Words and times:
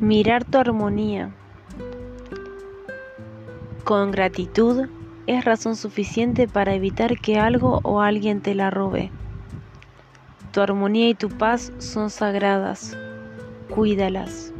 Mirar 0.00 0.46
tu 0.46 0.56
armonía 0.56 1.30
con 3.84 4.10
gratitud 4.12 4.88
es 5.26 5.44
razón 5.44 5.76
suficiente 5.76 6.48
para 6.48 6.74
evitar 6.74 7.18
que 7.18 7.38
algo 7.38 7.80
o 7.82 8.00
alguien 8.00 8.40
te 8.40 8.54
la 8.54 8.70
robe. 8.70 9.10
Tu 10.52 10.60
armonía 10.62 11.10
y 11.10 11.14
tu 11.14 11.28
paz 11.28 11.70
son 11.78 12.08
sagradas. 12.08 12.96
Cuídalas. 13.68 14.54